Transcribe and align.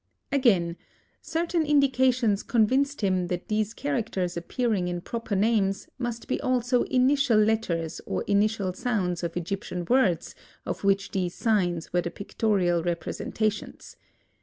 Again; 0.31 0.77
certain 1.21 1.63
indications 1.63 2.41
convinced 2.41 3.01
him 3.01 3.27
that 3.27 3.49
these 3.49 3.75
characters 3.75 4.35
appearing 4.35 4.87
in 4.87 4.99
proper 5.01 5.35
names 5.35 5.89
must 5.99 6.27
be 6.27 6.41
also 6.41 6.81
initial 6.85 7.37
letters 7.37 8.01
or 8.07 8.23
initial 8.23 8.73
sounds 8.73 9.21
of 9.21 9.37
Egyptian 9.37 9.85
words 9.87 10.33
of 10.65 10.83
which 10.83 11.11
these 11.11 11.35
signs 11.35 11.93
were 11.93 12.01
the 12.01 12.09
pictorial 12.09 12.81
representations. 12.81 13.95